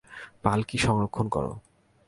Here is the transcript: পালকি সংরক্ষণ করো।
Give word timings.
পালকি 0.43 0.77
সংরক্ষণ 0.77 1.25
করো। 1.29 1.53